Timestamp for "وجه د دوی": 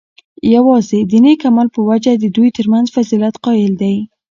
1.89-2.49